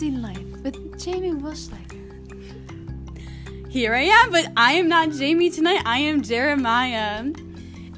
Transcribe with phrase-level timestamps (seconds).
[0.00, 2.00] Balancing Life with Jamie Wilschlager.
[3.68, 5.82] Here I am, but I am not Jamie tonight.
[5.84, 7.18] I am Jeremiah.
[7.20, 7.36] And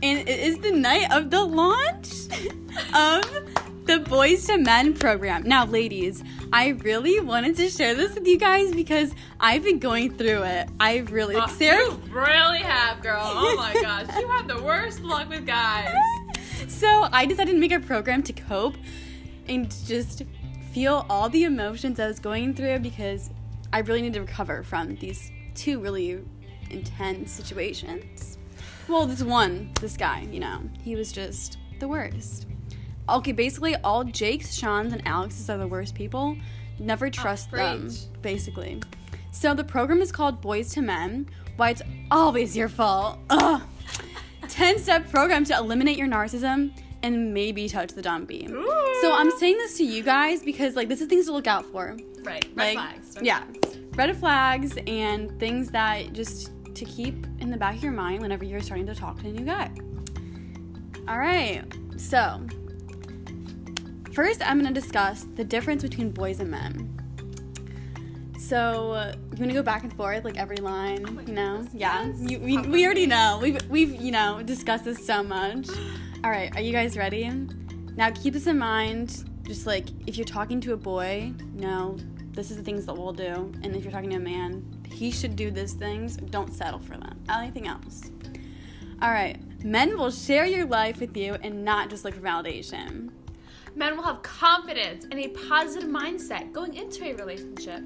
[0.02, 2.26] it is the night of the launch
[2.94, 3.22] of
[3.84, 5.44] the Boys to Men program.
[5.44, 10.16] Now, ladies, I really wanted to share this with you guys because I've been going
[10.16, 10.70] through it.
[10.80, 13.22] I really, Oh, Sarah, you really have, girl.
[13.22, 15.94] Oh my gosh, you have the worst luck with guys.
[16.66, 18.74] so I decided to make a program to cope
[19.46, 20.22] and just
[20.72, 23.28] feel all the emotions I was going through because
[23.74, 26.24] I really need to recover from these two really
[26.70, 28.38] intense situations.
[28.88, 32.46] Well, this one, this guy, you know, he was just the worst.
[33.06, 36.36] Okay, basically, all Jakes, Sean's, and Alex's are the worst people.
[36.78, 37.90] Never oh, trust them,
[38.22, 38.80] basically.
[39.30, 41.28] So the program is called Boys to Men.
[41.56, 43.18] Why it's always your fault.
[43.28, 43.60] Ugh.
[44.48, 46.72] 10 step program to eliminate your narcissism
[47.02, 48.46] and maybe touch the dumpy.
[49.00, 51.64] So I'm saying this to you guys because like this is things to look out
[51.66, 51.96] for.
[52.22, 53.16] Right, red Like flags.
[53.16, 53.44] red yeah.
[53.44, 53.78] flags.
[53.96, 58.44] Red flags and things that just to keep in the back of your mind whenever
[58.44, 59.70] you're starting to talk to a new guy.
[61.08, 61.62] All right.
[61.96, 62.40] So,
[64.12, 66.88] first I'm going to discuss the difference between boys and men.
[68.38, 71.56] So, uh, you want to go back and forth like every line, my you know?
[71.58, 72.12] goodness, yeah.
[72.18, 73.38] You, we, we already know.
[73.42, 75.68] We've we've, you know, discussed this so much.
[76.24, 77.28] All right, are you guys ready?
[77.96, 79.24] Now, keep this in mind.
[79.42, 81.98] Just like if you're talking to a boy, no,
[82.30, 83.52] this is the things that we'll do.
[83.64, 86.16] And if you're talking to a man, he should do these things.
[86.16, 87.18] Don't settle for them.
[87.28, 88.12] Anything else.
[89.02, 89.36] All right.
[89.64, 93.10] Men will share your life with you and not just look for validation.
[93.74, 97.82] Men will have confidence and a positive mindset going into a relationship.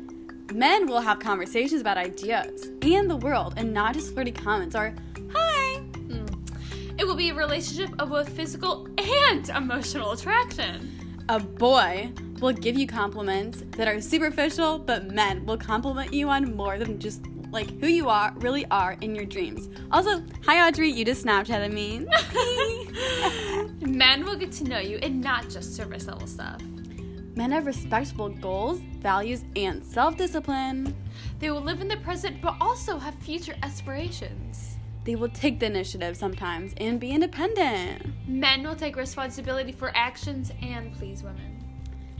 [0.52, 4.94] Men will have conversations about ideas and the world and not just flirty comments or,
[5.32, 5.65] hi.
[6.98, 11.24] It will be a relationship of both physical and emotional attraction.
[11.28, 16.56] A boy will give you compliments that are superficial, but men will compliment you on
[16.56, 17.20] more than just
[17.50, 19.68] like who you are, really are in your dreams.
[19.92, 22.06] Also, hi Audrey, you just Snapchatted me.
[23.86, 26.60] Men will get to know you and not just surface level stuff.
[27.34, 30.94] Men have respectable goals, values, and self discipline.
[31.38, 34.75] They will live in the present but also have future aspirations.
[35.06, 38.06] They will take the initiative sometimes and be independent.
[38.26, 41.64] Men will take responsibility for actions and please women.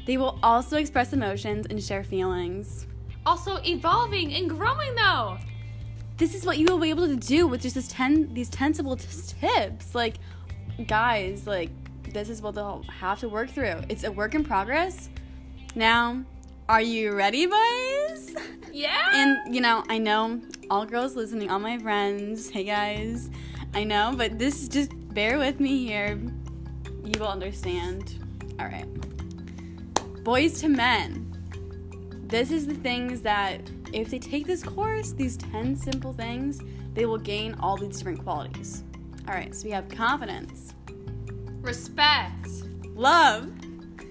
[0.06, 2.86] They will also express emotions and share feelings.
[3.26, 5.36] Also evolving and growing though.
[6.16, 8.72] This is what you will be able to do with just this ten these ten
[8.72, 9.08] simple t-
[9.40, 9.92] tips.
[9.92, 10.14] Like,
[10.86, 11.70] guys, like
[12.12, 13.80] this is what they'll have to work through.
[13.88, 15.10] It's a work in progress.
[15.74, 16.22] Now,
[16.68, 18.34] are you ready, boys?
[18.72, 19.10] Yeah.
[19.12, 20.40] And you know, I know
[20.70, 22.50] all girls listening, all my friends.
[22.50, 23.30] Hey guys,
[23.74, 26.18] I know, but this is just bear with me here.
[27.04, 28.14] You will understand.
[28.58, 28.86] All right.
[30.24, 31.22] Boys to men.
[32.26, 33.60] This is the things that
[33.92, 36.60] if they take this course, these 10 simple things,
[36.94, 38.82] they will gain all these different qualities.
[39.28, 40.74] All right, so we have confidence,
[41.60, 42.48] Respect.
[42.94, 43.48] love,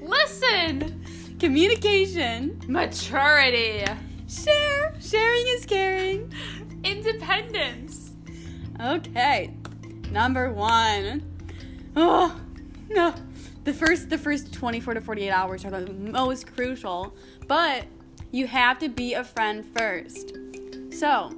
[0.02, 1.04] Listen.
[1.40, 3.84] communication, Maturity.
[3.84, 4.75] share, sharing is caring.
[7.36, 8.14] Independence.
[8.82, 9.54] Okay,
[10.12, 11.24] number one.
[11.96, 12.40] Oh
[12.90, 13.14] no,
[13.64, 17.16] the first the first 24 to 48 hours are the most crucial,
[17.48, 17.86] but
[18.32, 20.38] you have to be a friend first.
[20.92, 21.36] So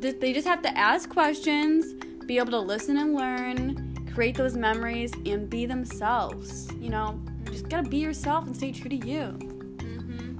[0.00, 1.94] th- they just have to ask questions,
[2.26, 6.72] be able to listen and learn, create those memories, and be themselves.
[6.74, 9.36] You know, just gotta be yourself and stay true to you.
[9.78, 10.38] Mm-hmm.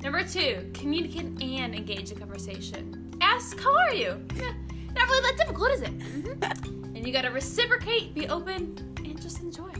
[0.00, 2.97] Number two, communicate and engage in conversation.
[3.34, 4.10] Ask, how are you?
[4.94, 5.98] Not really that difficult, is it?
[5.98, 6.96] Mhm.
[6.96, 8.74] and you gotta reciprocate, be open,
[9.04, 9.70] and just enjoy.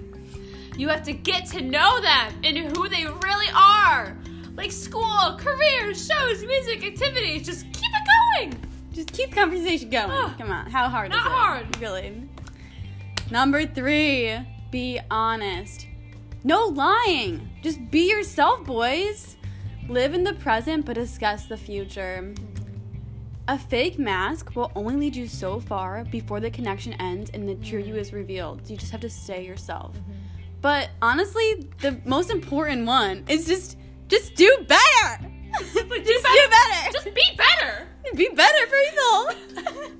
[0.76, 4.16] You have to get to know them and who they really are.
[4.54, 7.46] Like school, careers, shows, music, activities.
[7.46, 8.08] Just keep it
[8.50, 8.64] going.
[8.92, 10.10] Just keep conversation going.
[10.10, 11.28] Ah, Come on, how hard not is it?
[11.28, 11.76] Not hard.
[11.80, 12.28] Really.
[13.30, 14.36] Number three,
[14.70, 15.86] be honest.
[16.44, 17.48] No lying.
[17.62, 19.36] Just be yourself, boys.
[19.88, 22.34] Live in the present, but discuss the future.
[23.48, 27.54] A fake mask will only lead you so far before the connection ends and the
[27.54, 28.68] true you is revealed.
[28.68, 29.96] You just have to stay yourself.
[30.60, 33.78] But honestly, the most important one is just
[34.08, 35.24] just do better.
[35.58, 36.92] Just do better.
[36.92, 37.88] Just be better.
[38.14, 38.66] be better,
[39.64, 39.90] people.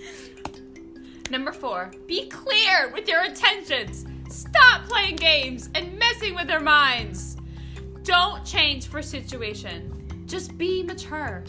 [1.30, 4.06] Number four, be clear with your intentions.
[4.28, 7.36] Stop playing games and messing with their minds.
[8.02, 10.24] Don't change for situation.
[10.26, 11.44] Just be mature.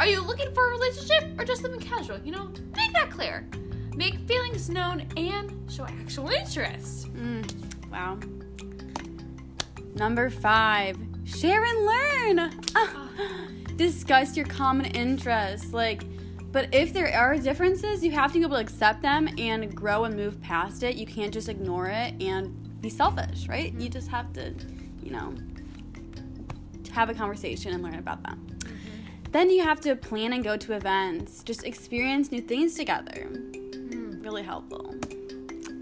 [0.00, 2.18] Are you looking for a relationship or just something casual?
[2.24, 3.48] You know, make that clear.
[3.94, 7.12] Make feelings known and show actual interest.
[7.14, 8.18] Mm, wow.
[9.94, 12.60] Number five, Share and learn.
[12.76, 13.08] Ah.
[13.74, 15.72] Discuss your common interests.
[15.72, 16.04] Like,
[16.52, 20.04] but if there are differences, you have to be able to accept them and grow
[20.04, 20.94] and move past it.
[20.94, 23.74] You can't just ignore it and be selfish, right?
[23.74, 24.54] You just have to,
[25.02, 25.34] you know,
[26.92, 28.55] have a conversation and learn about them.
[29.36, 31.42] Then you have to plan and go to events.
[31.42, 33.28] Just experience new things together.
[33.28, 34.18] Hmm.
[34.22, 34.94] Really helpful.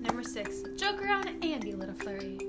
[0.02, 2.40] Number six, joke around and be a little flirty.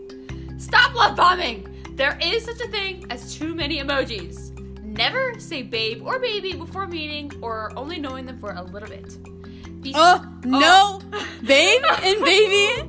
[0.57, 1.69] Stop love bombing!
[1.91, 4.49] There is such a thing as too many emojis.
[4.81, 9.83] Never say babe or baby before meeting or only knowing them for a little bit.
[9.83, 11.01] Be Oh, no.
[11.13, 11.27] Oh.
[11.45, 12.81] Babe and baby.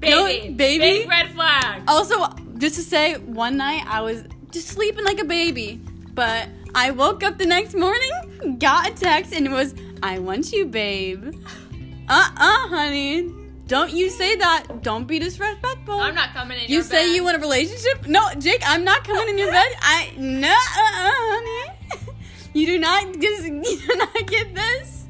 [0.00, 0.78] baby, no, baby.
[0.78, 1.84] big red flag.
[1.86, 2.26] Also,
[2.58, 5.80] just to say, one night I was just sleeping like a baby,
[6.14, 10.52] but I woke up the next morning, got a text, and it was, I want
[10.52, 11.34] you, babe.
[12.08, 13.30] Uh uh honey.
[13.66, 14.82] Don't you say that.
[14.82, 15.94] Don't be disrespectful.
[15.98, 17.02] I'm not coming in You your say bed.
[17.04, 18.06] you say you want a relationship?
[18.06, 19.72] No, Jake, I'm not coming in your bed.
[19.80, 22.10] I no, uh, uh, honey.
[22.52, 25.06] You do not just you do not get this.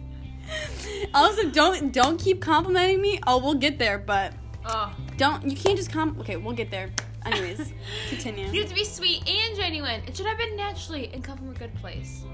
[1.12, 3.18] Also, don't don't keep complimenting me.
[3.26, 4.32] Oh, we'll get there, but
[4.66, 4.94] Oh.
[5.18, 6.16] don't you can't just com.
[6.20, 6.90] Okay, we'll get there.
[7.24, 7.72] Anyways,
[8.08, 8.46] continue.
[8.48, 10.02] You have to be sweet and genuine.
[10.06, 12.24] It should happen naturally and come from a good place.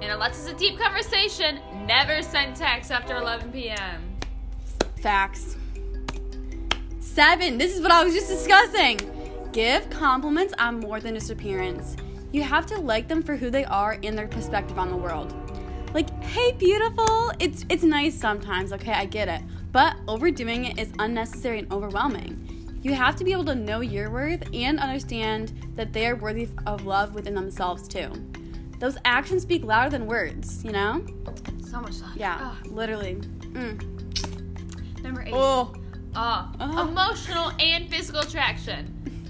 [0.00, 4.02] And unless it's a deep conversation, never send texts after 11 p.m.
[5.00, 5.56] Facts.
[6.98, 7.58] Seven.
[7.58, 8.98] This is what I was just discussing.
[9.52, 11.96] Give compliments on more than just appearance.
[12.32, 15.34] You have to like them for who they are and their perspective on the world.
[15.92, 17.32] Like, hey, beautiful.
[17.38, 18.72] It's it's nice sometimes.
[18.72, 19.42] Okay, I get it.
[19.72, 22.61] But overdoing it is unnecessary and overwhelming.
[22.82, 26.48] You have to be able to know your worth and understand that they are worthy
[26.66, 28.10] of love within themselves too.
[28.80, 30.64] Those actions speak louder than words.
[30.64, 31.04] You know?
[31.70, 32.16] So much love.
[32.16, 32.58] Yeah, Ah.
[32.64, 33.14] literally.
[33.52, 35.02] Mm.
[35.02, 35.32] Number eight.
[35.34, 35.74] Oh.
[36.14, 36.88] Ah, Ah.
[36.88, 38.88] emotional and physical attraction.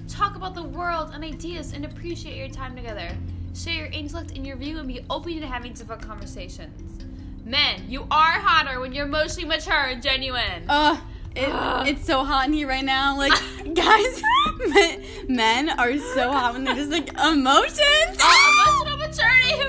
[0.08, 3.10] Talk about the world and ideas and appreciate your time together.
[3.54, 7.04] Share your intellect and your view and be open to having difficult conversations.
[7.44, 10.64] Men, you are hotter when you're emotionally mature and genuine.
[10.68, 10.96] Uh,
[11.36, 11.48] it,
[11.88, 13.16] it's so hot in here right now.
[13.16, 13.32] Like,
[13.74, 14.22] guys,
[14.68, 18.18] men, men are so hot when they're just like emotions.
[18.20, 19.64] Oh, emotional maturity, who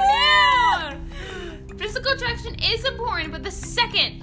[1.71, 1.77] knew?
[1.77, 4.21] Physical attraction is important, but the second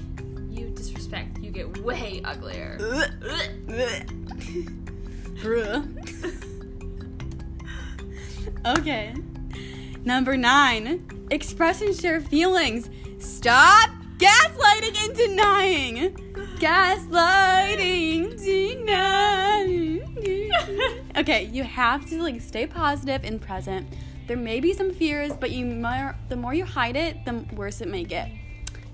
[0.51, 2.79] you disrespect, you get way uglier.
[8.67, 9.15] okay.
[10.05, 12.91] Number nine, express and share feelings.
[13.19, 16.17] Stop gaslighting and denying.
[16.61, 20.03] Gaslighting, denying.
[21.17, 23.89] okay, you have to like stay positive and present.
[24.27, 27.81] There may be some fears, but you more, the more you hide it, the worse
[27.81, 28.31] it may get.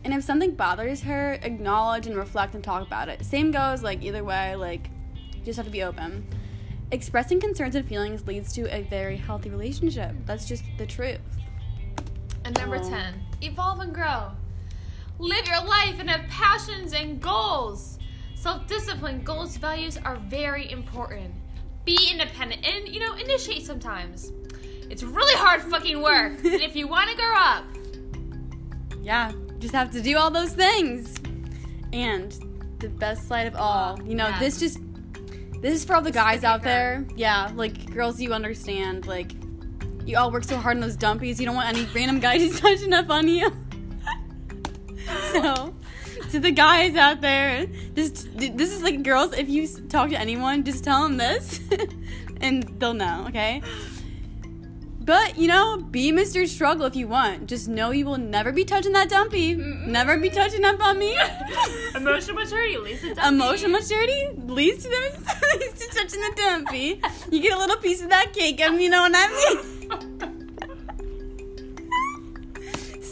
[0.04, 3.24] And if something bothers her, acknowledge and reflect and talk about it.
[3.24, 4.88] Same goes like either way, like
[5.34, 6.24] you just have to be open.
[6.92, 10.14] Expressing concerns and feelings leads to a very healthy relationship.
[10.24, 11.18] That's just the truth.
[12.44, 12.88] And number Aw.
[12.88, 14.30] 10, evolve and grow.
[15.18, 17.98] Live your life and have passions and goals.
[18.34, 21.32] Self discipline, goals, values are very important.
[21.84, 24.32] Be independent and, you know, initiate sometimes.
[24.90, 26.32] It's really hard fucking work.
[26.44, 27.64] and if you want to grow up,
[29.02, 31.14] Yeah, you just have to do all those things.
[31.92, 32.32] And
[32.78, 34.40] the best slide of all, you know, Yes.
[34.40, 34.78] this just
[35.62, 36.68] this is for all the This guys out kicker.
[36.68, 37.06] there.
[37.16, 39.06] Yeah, like girls, you understand.
[39.06, 39.32] Like
[40.04, 41.40] you all work so hard on those dumpies.
[41.40, 43.50] You don't want any random guy just touching up on you.
[45.32, 45.74] so,
[46.30, 49.32] to the guys out there, just this is like girls.
[49.32, 51.60] If you talk to anyone, just tell them this,
[52.40, 53.26] and they'll know.
[53.28, 53.62] Okay.
[55.06, 56.48] But you know, be Mr.
[56.48, 57.46] Struggle if you want.
[57.46, 59.54] Just know you will never be touching that dumpy.
[59.54, 61.16] Never be touching up on me.
[61.94, 63.28] emotional maturity leads to dumpy.
[63.28, 65.24] Emotional maturity leads to them
[65.60, 67.00] leads to touching the dumpy.
[67.30, 69.54] You get a little piece of that cake, and you know what I
[70.18, 70.32] mean.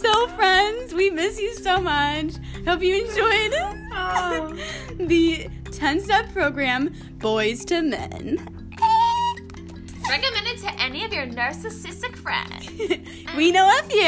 [0.04, 2.34] So, friends, we miss you so much.
[2.66, 3.52] Hope you enjoyed
[3.96, 4.54] Oh.
[4.98, 8.38] the 10 step program, Boys to Men.
[10.08, 12.68] Recommend it to any of your narcissistic friends.
[13.36, 14.04] we know of you.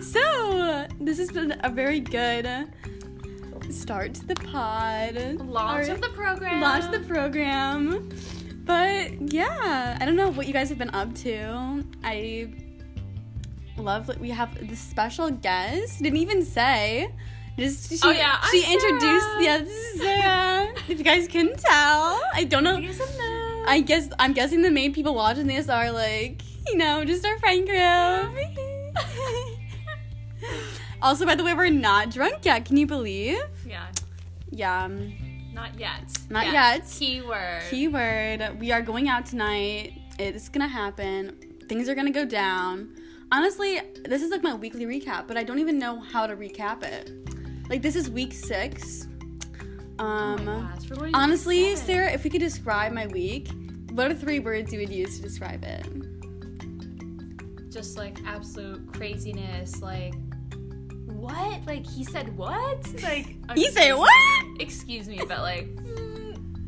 [0.02, 2.48] so, this has been a very good
[3.70, 5.14] start to the pod.
[5.40, 6.60] Launch Or of the program.
[6.60, 8.08] Launch the program.
[8.64, 11.84] But yeah, I don't know what you guys have been up to.
[12.02, 12.48] I
[13.76, 16.02] love we have the special guest.
[16.02, 17.10] Didn't even say.
[17.58, 19.26] Just she, Oh, yeah, I'm she introduced.
[19.26, 19.42] Sarah.
[19.42, 20.72] Yeah, this is Sarah.
[20.88, 22.80] if you guys couldn't tell, I don't know.
[23.66, 27.38] I guess I'm guessing the main people watching this are like, you know, just our
[27.38, 28.46] friend group.
[31.02, 32.64] also, by the way, we're not drunk yet.
[32.64, 33.38] Can you believe?
[33.66, 33.86] yeah.
[34.50, 34.88] Yeah.
[35.52, 36.04] Not yet.
[36.30, 36.82] Not yet.
[36.90, 37.62] Keyword.
[37.70, 38.58] Keyword.
[38.58, 39.92] We are going out tonight.
[40.18, 41.36] It's gonna happen.
[41.68, 42.96] Things are gonna go down.
[43.32, 46.82] Honestly, this is like my weekly recap, but I don't even know how to recap
[46.82, 47.12] it.
[47.68, 49.06] Like this is week six.
[49.98, 51.76] Um, Oh gosh, we're going to honestly.
[51.76, 53.48] Sarah, if we could describe my week,
[53.92, 55.86] what are three words you would use to describe it?
[57.70, 59.80] just like absolute craziness.
[59.80, 60.14] Like,
[61.06, 61.64] what?
[61.66, 62.84] Like, he said what?
[63.02, 64.60] Like, He said me- what?
[64.60, 65.68] Excuse me, but like,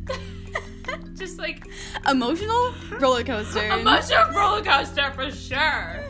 [1.15, 1.67] just like
[2.09, 3.67] Emotional roller coaster.
[3.79, 6.02] emotional roller coaster for sure.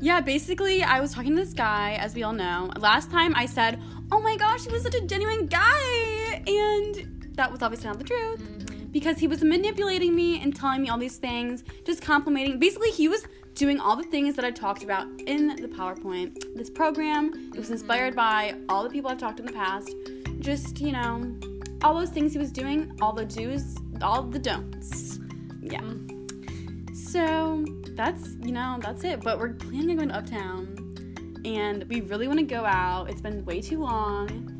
[0.00, 2.70] Yeah, basically, I was talking to this guy, as we all know.
[2.78, 3.80] Last time I said,
[4.12, 6.42] Oh my gosh, he was such a genuine guy.
[6.46, 8.86] And that was obviously not the truth mm-hmm.
[8.86, 12.58] because he was manipulating me and telling me all these things, just complimenting.
[12.58, 16.54] Basically, he was doing all the things that I talked about in the PowerPoint.
[16.54, 18.66] This program, it was inspired mm-hmm.
[18.68, 19.94] by all the people I've talked to in the past.
[20.40, 21.34] Just, you know,
[21.82, 25.18] all those things he was doing, all the do's, all the don'ts.
[25.62, 25.80] Yeah.
[25.80, 26.94] Mm-hmm.
[26.94, 29.20] So that's you know that's it.
[29.20, 33.10] But we're planning on going to Uptown, and we really want to go out.
[33.10, 34.50] It's been way too long.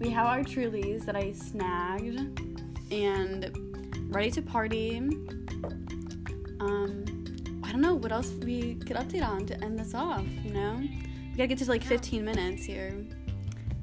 [0.00, 2.40] We have our Trulies that I snagged,
[2.92, 3.50] and
[4.14, 4.98] ready to party.
[6.60, 7.04] Um,
[7.64, 10.24] I don't know what else we could update on to end this off.
[10.44, 12.94] You know, we gotta get to like 15 minutes here.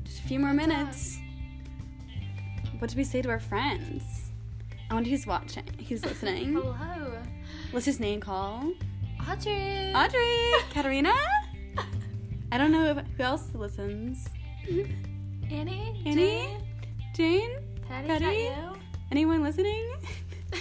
[0.03, 1.17] Just a few more minutes.
[2.77, 4.31] What did we say to our friends?
[4.89, 6.53] I wonder who's watching, who's listening.
[6.53, 7.19] Hello,
[7.73, 8.71] Let's just name call.
[9.29, 9.93] Audrey.
[9.93, 11.13] Audrey, Katarina.
[12.51, 14.27] I don't know who else listens.
[15.51, 16.01] Annie.
[16.05, 16.13] Annie?
[16.15, 16.61] Jane,
[17.13, 17.51] Jane,
[17.87, 18.07] Patty.
[18.07, 18.49] Patty?
[19.11, 19.85] Anyone listening?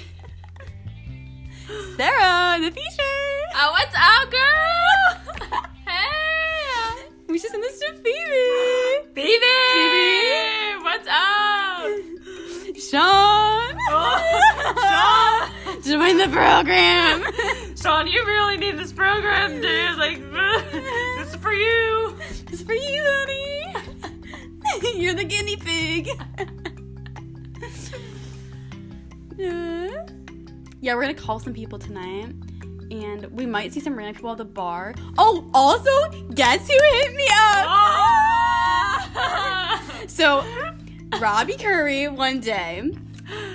[1.97, 3.43] Sarah, the feature.
[3.57, 5.61] oh, what's up, girl?
[5.87, 9.15] hey, We should send this to Phoebe.
[9.15, 9.39] baby.
[9.75, 10.85] Phoebe.
[10.85, 11.89] What's up?
[12.91, 13.77] Sean.
[13.91, 14.19] Oh,
[15.65, 15.83] Sean.
[15.83, 17.23] Join the program.
[17.81, 19.97] Sean, you really need this program, dude.
[19.99, 20.19] Like,
[21.19, 22.17] this is for you.
[22.51, 23.67] It's for you, honey.
[25.01, 26.09] You're the guinea pig.
[30.81, 32.33] Yeah, we're gonna call some people tonight.
[32.91, 34.95] And we might see some random people at the bar.
[35.17, 35.91] Oh, also,
[36.35, 37.67] guess who hit me up?
[39.15, 39.83] Ah!
[40.07, 40.45] So,
[41.21, 42.91] Robbie Curry, one day,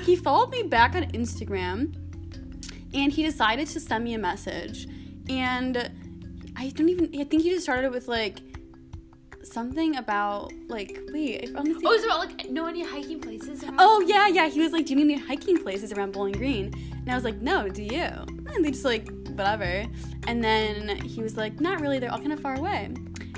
[0.05, 2.02] he followed me back on Instagram
[2.93, 4.87] and he decided to send me a message.
[5.29, 5.91] And
[6.55, 8.39] I don't even, I think he just started with like
[9.43, 13.63] something about, like, wait, if I'm oh, it about like know any hiking places?
[13.77, 14.47] Oh yeah, yeah.
[14.47, 17.23] He was like, "Do you need any hiking places around Bowling Green?" And I was
[17.23, 18.09] like, "No, do you?"
[18.53, 19.85] And they just like, whatever.
[20.27, 21.99] And then he was like, "Not really.
[21.99, 22.93] They're all kind of far away."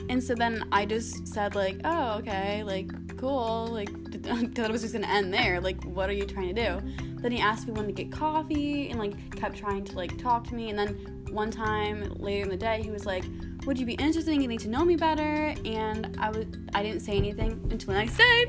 [0.09, 2.63] And so then I just said like, "Oh, okay.
[2.63, 3.67] Like, cool.
[3.67, 3.89] Like,
[4.29, 5.59] I thought it was just gonna end there.
[5.59, 8.91] Like, what are you trying to do?" Then he asked me when to get coffee
[8.91, 10.70] and like kept trying to like talk to me.
[10.70, 10.89] And then
[11.32, 13.24] one time later in the day, he was like,
[13.65, 17.00] "Would you be interested in getting to know me better?" And I was I didn't
[17.00, 18.46] say anything until the next day.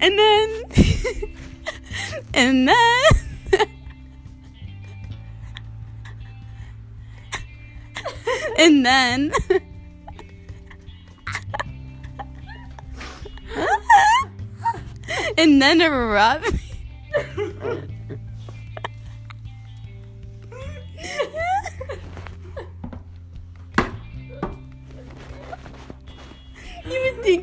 [0.00, 0.62] And then
[2.56, 3.02] and then
[8.56, 9.30] and then
[15.36, 16.42] and then Rob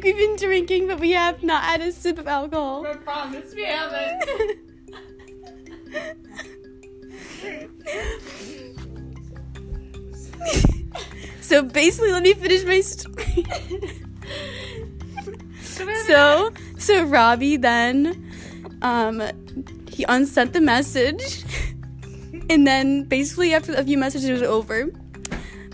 [0.04, 2.86] we've been drinking, but we have not had a sip of alcohol.
[2.86, 4.60] I promise we haven't.
[11.42, 13.46] so basically, let me finish my story.
[16.06, 18.32] so, so Robbie then,
[18.82, 19.22] um,
[19.90, 21.44] he unsent the message,
[22.50, 24.90] and then basically after a few messages, it was over.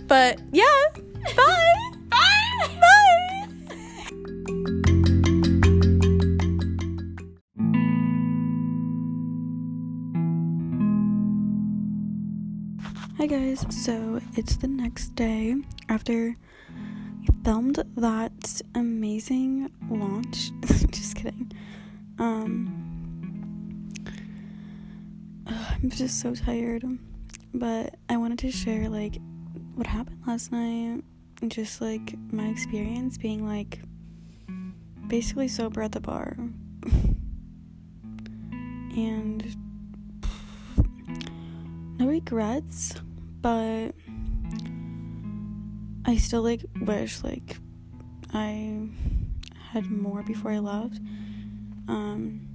[0.08, 0.66] But yeah,
[14.40, 15.54] it's the next day
[15.90, 16.34] after
[17.20, 20.52] we filmed that amazing launch.
[20.92, 21.52] just kidding.
[22.18, 23.92] Um
[25.46, 26.86] I'm just so tired.
[27.54, 29.18] But I wanted to share like
[29.76, 31.04] what happened last night
[31.42, 33.82] and just like my experience being like
[35.08, 36.38] basically sober at the bar.
[38.96, 39.44] and
[42.00, 42.94] no regrets,
[43.42, 43.92] but
[46.10, 47.58] I still like wish like
[48.34, 48.90] I
[49.72, 51.00] had more before I left.
[51.88, 52.48] Um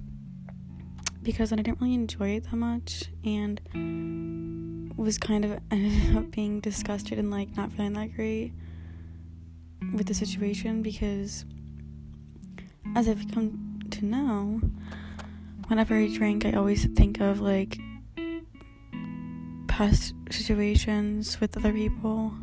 [1.23, 6.59] because I didn't really enjoy it that much and was kind of ended up being
[6.59, 8.51] disgusted and like not feeling that great
[9.93, 11.45] with the situation because
[12.93, 14.59] as I've come to know,
[15.67, 17.79] whenever I drink, I always think of like
[19.67, 22.33] past situations with other people,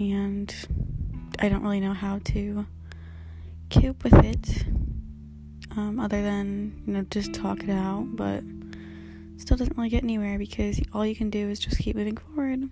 [0.00, 0.54] and
[1.38, 2.66] I don't really know how to
[3.70, 4.64] cope with it.
[5.76, 8.42] Um, other than you know just talk it out, but
[9.36, 12.68] still doesn't really get anywhere because all you can do is just keep moving forward.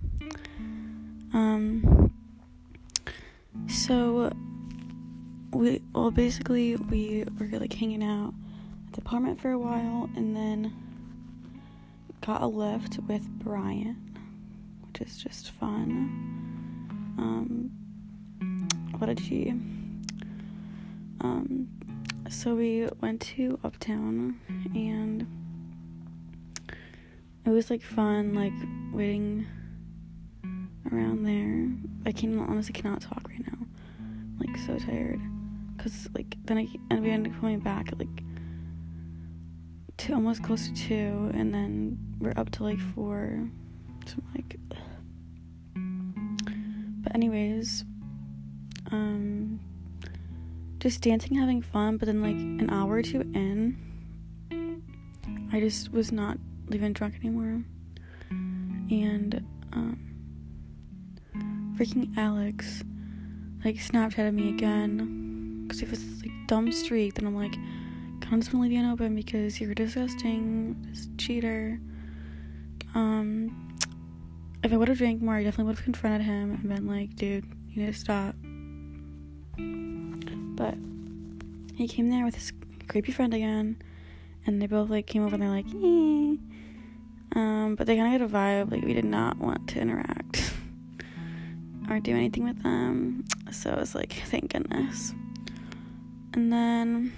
[1.32, 2.12] Um,
[3.68, 4.32] so
[5.52, 8.34] we well basically we were like hanging out
[8.88, 10.72] at the apartment for a while and then
[12.20, 13.96] got a lift with Brian,
[14.86, 16.47] which is just fun.
[17.18, 17.70] Um,
[18.98, 19.50] what did she?
[21.20, 21.68] Um,
[22.28, 24.38] so we went to Uptown
[24.74, 25.26] and
[27.44, 28.52] it was like fun, like
[28.92, 29.46] waiting
[30.92, 31.68] around there.
[32.06, 33.66] I can honestly cannot talk right now.
[33.98, 35.20] I'm, like so tired,
[35.78, 38.22] cause like then I and we ended up coming back like
[39.96, 43.48] two, almost close to two, and then we're up to like four.
[44.06, 44.56] So I'm like,
[47.08, 47.86] but anyways,
[48.92, 49.58] um,
[50.78, 51.96] just dancing, having fun.
[51.96, 53.78] But then like an hour or two in,
[55.50, 56.36] I just was not
[56.70, 57.62] even drunk anymore,
[58.30, 59.98] and um
[61.78, 62.82] freaking Alex
[63.64, 67.54] like Snapchatted me again because if it's like dumb streak, then I'm like,
[68.20, 71.80] constantly being open because you're disgusting, this cheater.
[72.94, 73.67] Um,
[74.62, 77.14] if I would have drank more, I definitely would have confronted him and been like,
[77.14, 78.34] dude, you need to stop.
[80.56, 80.74] But
[81.74, 82.52] he came there with his
[82.88, 83.80] creepy friend again,
[84.46, 86.36] and they both like came over and they're like, eh.
[87.36, 90.52] Um, but they kind of get a vibe like we did not want to interact
[91.90, 93.24] or do anything with them.
[93.52, 95.14] So I was like, thank goodness.
[96.34, 97.12] And then,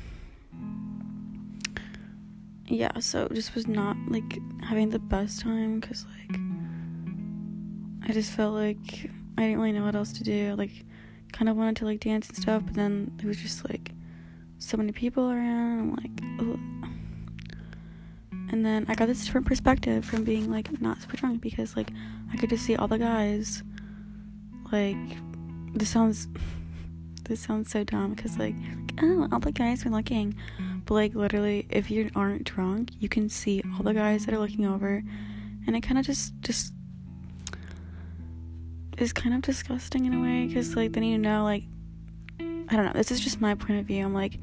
[2.67, 6.39] yeah, so just was not like having the best time because, like,
[8.11, 10.57] I just felt like I didn't really know what else to do.
[10.59, 10.73] Like,
[11.31, 13.93] kind of wanted to like dance and stuff, but then there was just like
[14.59, 15.79] so many people around.
[15.79, 16.59] I'm like, Ugh.
[18.51, 21.93] and then I got this different perspective from being like not super drunk because like
[22.33, 23.63] I could just see all the guys
[24.73, 24.97] like
[25.73, 26.27] this sounds
[27.29, 28.57] this sounds so dumb because like,
[29.03, 30.35] oh all the guys are looking
[30.85, 34.39] but like literally if you aren't drunk you can see all the guys that are
[34.41, 35.01] looking over
[35.69, 36.73] and it kind of just just
[39.01, 41.65] is kind of disgusting in a way because like then you know like
[42.39, 44.39] i don't know this is just my point of view i'm like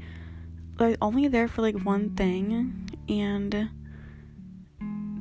[0.76, 3.68] they're only there for like one thing and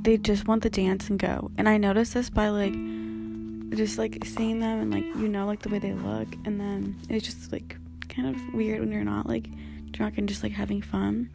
[0.01, 1.51] they just want the dance and go.
[1.57, 2.73] And i noticed this by like
[3.75, 6.97] just like seeing them and like you know like the way they look and then
[7.09, 7.75] it's just like
[8.07, 9.49] kind of weird when you're not like
[9.91, 11.29] drunk and just like having fun.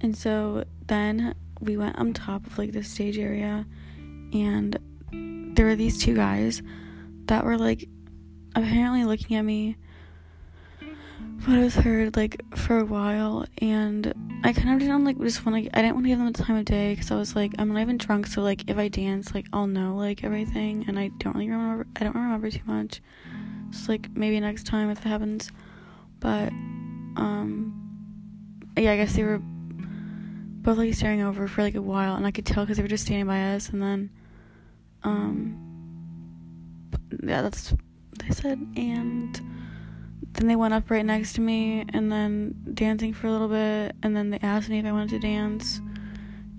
[0.00, 3.66] And so then we went on top of like the stage area
[4.32, 4.78] and
[5.56, 6.62] there were these two guys
[7.26, 7.88] that were like
[8.54, 9.76] apparently looking at me
[11.46, 15.46] but I was heard like for a while, and I kind of didn't like just
[15.46, 15.78] want to.
[15.78, 17.72] I didn't want to give them the time of day because I was like, I'm
[17.72, 21.08] not even drunk, so like if I dance, like I'll know like everything, and I
[21.18, 21.86] don't really remember.
[21.96, 23.00] I don't remember too much.
[23.70, 25.52] So like maybe next time if it happens,
[26.18, 26.52] but
[27.16, 27.72] um,
[28.76, 32.32] yeah, I guess they were both like staring over for like a while, and I
[32.32, 34.10] could tell because they were just standing by us, and then
[35.06, 35.56] um,
[37.22, 37.72] yeah, that's
[38.18, 39.40] they said, and
[40.32, 43.94] then they went up right next to me and then dancing for a little bit.
[44.02, 45.80] And then they asked me if I wanted to dance.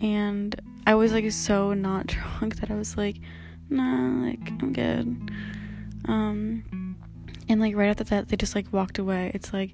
[0.01, 2.07] And I was like so not
[2.39, 3.17] drunk that I was like
[3.69, 5.31] nah like I'm good.
[6.07, 6.95] Um
[7.49, 9.31] and like right after that they just like walked away.
[9.33, 9.71] It's like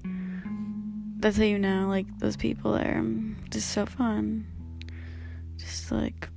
[1.18, 3.02] that's how you know like those people there
[3.50, 4.46] just so fun.
[5.56, 6.28] Just like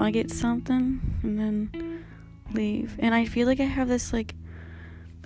[0.00, 2.04] I get something and then
[2.52, 4.34] leave and I feel like I have this like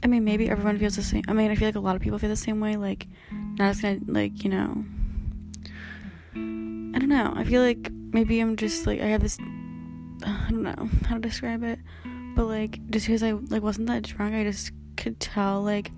[0.02, 1.22] I mean, maybe everyone feels the same.
[1.28, 2.76] I mean, I feel like a lot of people feel the same way.
[2.76, 4.84] Like, not just gonna, like, you know.
[6.34, 7.32] I don't know.
[7.36, 9.38] I feel like maybe I'm just, like, I have this.
[10.26, 11.78] I don't know how to describe it.
[12.34, 15.92] But, like, just because I, like, wasn't that drunk, I just could tell, like,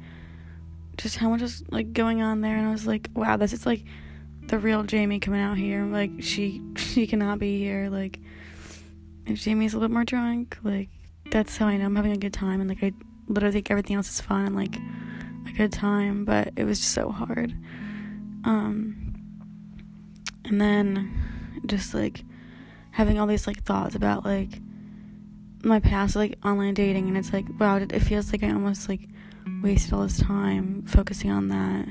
[0.98, 2.56] just how much was, like, going on there.
[2.56, 3.84] And I was like, wow, this is, like,
[4.48, 5.84] the real Jamie coming out here.
[5.84, 7.88] Like, she, she cannot be here.
[7.90, 8.18] Like,
[9.26, 10.88] if Jamie's a little bit more drunk, like,
[11.30, 12.60] that's how I know I'm having a good time.
[12.60, 12.92] And, like, I
[13.28, 14.76] literally think everything else is fun and like
[15.46, 17.54] a good time, but it was just so hard.
[18.44, 19.04] Um
[20.44, 22.22] and then just like
[22.90, 24.60] having all these like thoughts about like
[25.62, 29.08] my past like online dating and it's like wow it feels like i almost like
[29.62, 31.88] wasted all this time focusing on that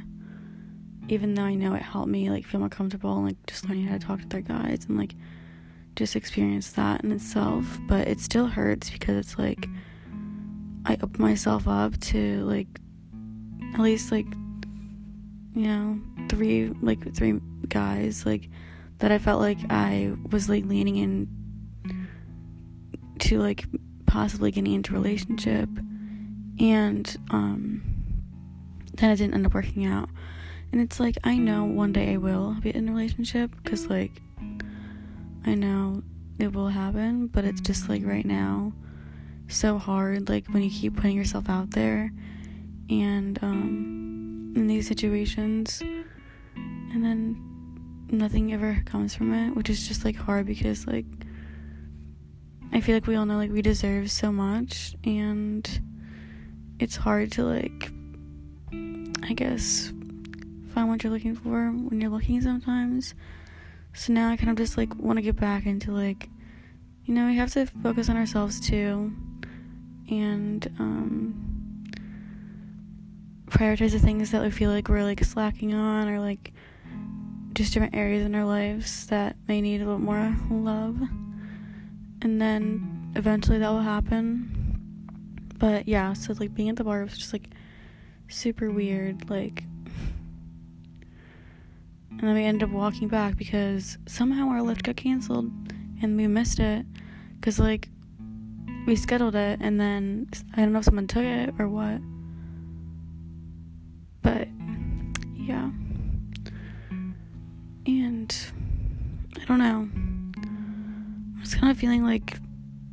[1.10, 3.86] even though i know it helped me like feel more comfortable and like just learning
[3.86, 5.16] how to talk to other guys and like
[5.96, 7.78] just experience that in itself.
[7.88, 9.68] But it still hurts because it's like
[10.86, 12.68] i open myself up to like
[13.76, 14.26] at least like
[15.54, 17.40] you know three like three
[17.70, 18.50] guys like
[18.98, 21.28] that i felt like i was like leaning in
[23.20, 23.66] to like
[24.06, 25.70] possibly getting into a relationship.
[26.60, 27.82] And um
[28.96, 30.10] then it didn't end up working out
[30.74, 34.22] and it's like i know one day i will be in a relationship because like
[35.46, 36.04] i know
[36.40, 38.74] it will happen but it's just like right now
[39.48, 42.12] so hard like when you keep putting yourself out there.
[42.90, 47.38] And um in these situations and then
[48.12, 51.06] nothing ever comes from it which is just like hard because like
[52.72, 55.68] I feel like we all know like we deserve so much and
[56.80, 57.92] it's hard to like
[59.24, 59.92] I guess
[60.74, 63.14] find what you're looking for when you're looking sometimes.
[63.94, 66.30] So now I kind of just like want to get back into like
[67.06, 69.14] you know, we have to focus on ourselves too
[70.10, 71.84] and um
[73.50, 76.54] prioritize the things that we feel like we're like slacking on or like
[77.54, 81.00] just different areas in our lives that may need a little more love
[82.24, 84.50] and then eventually that will happen.
[85.60, 87.50] But yeah, so like being at the bar was just like
[88.28, 89.64] super weird, like
[92.24, 95.52] and then we ended up walking back because somehow our Lyft got canceled
[96.02, 96.86] and we missed it
[97.36, 97.90] because like
[98.88, 102.00] we scheduled it and then I don't know if someone took it or what.
[104.22, 104.48] But
[105.36, 105.70] yeah.
[107.86, 108.34] And
[109.42, 109.90] I don't know.
[111.36, 112.38] I was kind of feeling like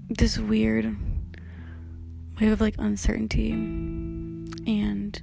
[0.08, 0.96] this weird
[2.40, 5.22] wave of like uncertainty and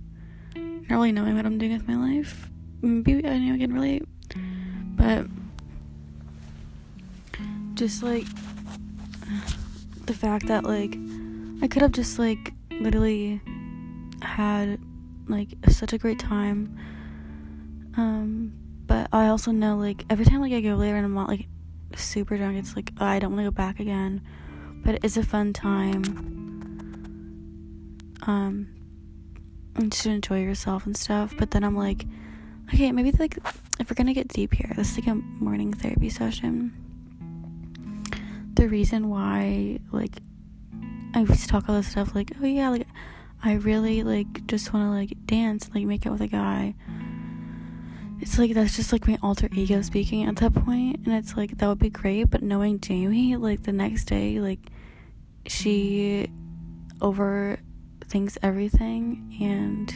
[0.55, 2.49] not really knowing what I'm doing with my life.
[2.81, 4.03] Maybe I know I can relate,
[4.95, 5.25] but
[7.73, 8.25] just like
[10.05, 10.97] the fact that like
[11.61, 13.41] I could have just like literally
[14.21, 14.79] had
[15.27, 16.77] like such a great time.
[17.97, 18.53] Um,
[18.85, 21.47] but I also know like every time like I go later and I'm not like
[21.95, 22.57] super drunk.
[22.57, 24.21] It's like oh, I don't want to go back again,
[24.83, 26.03] but it's a fun time.
[28.27, 28.67] Um,
[29.75, 31.35] and to enjoy yourself and stuff.
[31.37, 32.05] But then I'm like,
[32.73, 33.38] okay, maybe like
[33.80, 36.73] if we're gonna get deep here, this is like a morning therapy session.
[38.53, 40.17] The reason why like
[41.13, 42.88] I used to talk all this stuff like, oh yeah, like
[43.43, 46.75] I really like just want to like dance like make out with a guy
[48.19, 51.58] it's like that's just like my alter ego speaking at that point and it's like
[51.58, 54.60] that would be great but knowing jamie like the next day like
[55.45, 56.27] she
[56.99, 59.93] overthinks everything and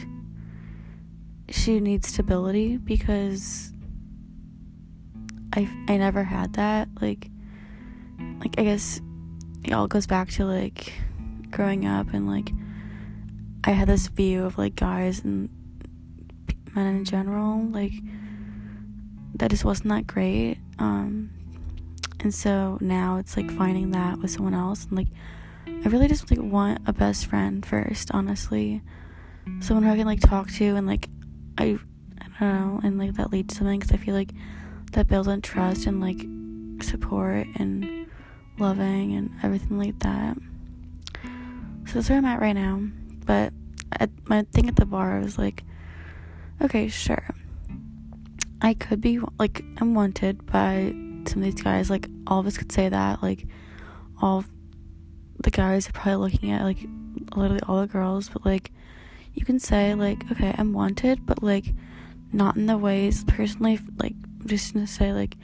[1.52, 3.72] she needs stability because
[5.54, 7.28] i i never had that like
[8.40, 9.00] like i guess
[9.64, 10.92] it all goes back to like
[11.50, 12.50] growing up and like
[13.64, 15.48] i had this view of like guys and
[16.74, 17.92] men in general like
[19.34, 21.30] that just wasn't that great um
[22.20, 25.08] and so now it's like finding that with someone else and like
[25.84, 28.82] i really just like want a best friend first honestly.
[29.58, 31.08] Someone who i can like talk to and like
[31.58, 31.78] i
[32.20, 34.32] i don't know and like that leads to something because i feel like
[34.92, 36.26] that builds on trust and like
[36.84, 38.06] support and
[38.58, 40.36] loving and everything like that
[41.86, 42.82] so that's where i'm at right now
[43.24, 43.52] but
[43.98, 45.64] at, my thing at the bar was like
[46.62, 47.34] okay, sure.
[48.60, 50.94] I could be like I'm wanted by
[51.26, 51.90] some of these guys.
[51.90, 53.22] Like all of us could say that.
[53.22, 53.46] Like
[54.20, 54.44] all
[55.42, 56.78] the guys are probably looking at like
[57.34, 58.70] literally all the girls, but like
[59.34, 61.66] you can say like okay, I'm wanted, but like
[62.32, 63.78] not in the ways personally.
[63.96, 64.14] Like
[64.46, 65.36] just gonna say like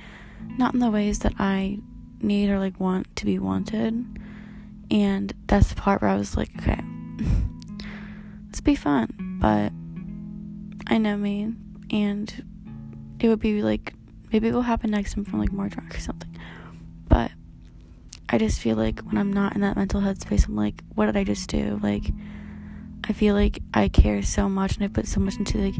[0.56, 1.78] not in the ways that I
[2.20, 4.04] need or like want to be wanted.
[4.90, 6.80] And that's the part where I was like, okay,
[8.46, 9.72] let's be fun, but
[10.92, 11.52] I know me,
[11.90, 12.44] and
[13.20, 13.92] it would be like
[14.32, 16.34] maybe it will happen next time from like more drunk or something.
[17.08, 17.30] But
[18.28, 21.16] I just feel like when I'm not in that mental headspace, I'm like, what did
[21.16, 21.78] I just do?
[21.82, 22.10] Like,
[23.08, 25.74] I feel like I care so much and I put so much into like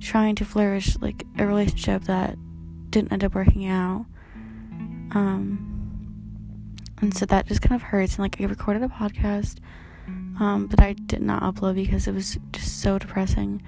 [0.00, 2.36] trying to flourish like a relationship that
[2.90, 4.06] didn't end up working out.
[5.14, 5.68] Um,
[7.00, 8.14] and so that just kind of hurts.
[8.14, 9.58] And like, I recorded a podcast,
[10.06, 13.62] um, but I did not upload because it was just so depressing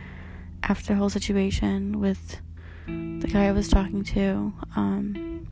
[0.62, 2.40] after the whole situation with
[2.87, 5.46] the guy I was talking to, um,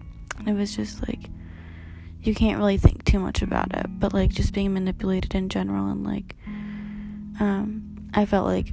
[0.46, 1.28] it was just like
[2.22, 5.90] you can't really think too much about it, but like just being manipulated in general
[5.90, 6.36] and like
[7.40, 8.72] um, I felt like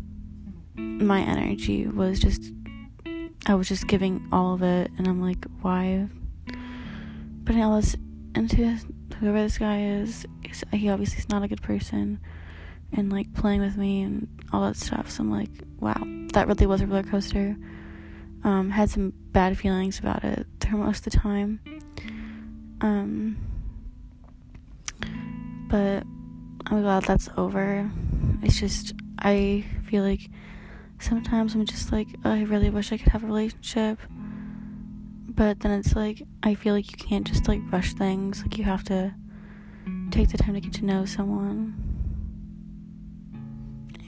[0.76, 2.52] my energy was just
[3.45, 6.08] I was just giving all of it, and I'm like, why
[7.45, 7.95] putting all this
[8.36, 8.78] into
[9.19, 10.26] whoever this guy is?
[10.72, 12.19] He obviously is not a good person,
[12.91, 15.10] and like playing with me and all that stuff.
[15.10, 16.02] So I'm like, wow,
[16.34, 17.56] that really was a roller coaster.
[18.43, 21.60] Um, had some bad feelings about it most of the time.
[22.82, 23.38] Um,
[25.67, 26.04] but
[26.67, 27.89] Oh I'm glad that's over.
[28.41, 30.30] It's just I feel like
[31.00, 34.00] sometimes I'm just like oh, I really wish I could have a relationship.
[35.28, 38.41] But then it's like I feel like you can't just like rush things.
[38.41, 39.13] Like you have to
[40.12, 41.76] take the time to get to know someone.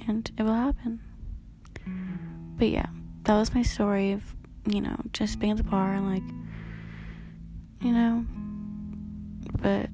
[0.08, 1.00] And it will happen.
[2.58, 2.88] But yeah,
[3.24, 4.24] that was my story of,
[4.68, 6.24] you know, just being at the bar and like
[7.82, 8.26] you know,
[9.62, 9.90] but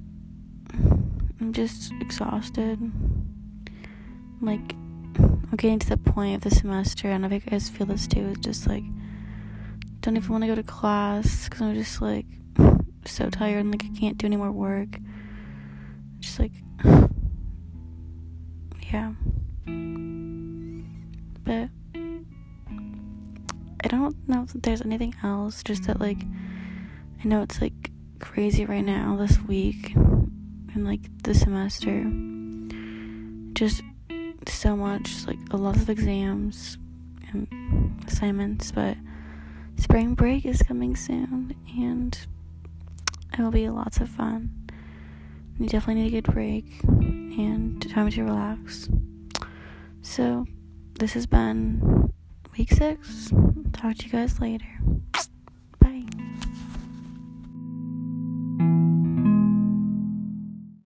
[1.39, 2.79] I'm just exhausted.
[4.41, 4.73] Like,
[5.19, 8.07] I'm getting to the point of the semester, and I think you guys feel this
[8.07, 8.27] too.
[8.29, 8.83] It's just like,
[10.01, 12.25] don't even want to go to class because I'm just like
[13.05, 14.97] so tired and like I can't do any more work.
[16.19, 16.51] Just like,
[18.91, 19.13] yeah.
[21.43, 21.69] But
[23.83, 26.19] I don't know if there's anything else, just that like,
[27.23, 29.95] I know it's like crazy right now this week
[30.77, 32.05] and like the semester.
[33.53, 33.81] Just
[34.47, 36.77] so much, like a lot of exams
[37.31, 38.95] and assignments, but
[39.77, 42.27] spring break is coming soon and
[43.33, 44.53] it will be lots of fun.
[45.59, 48.87] You definitely need a good break and time to relax.
[50.03, 50.45] So,
[50.99, 52.13] this has been
[52.55, 53.31] week six.
[53.73, 54.79] Talk to you guys later.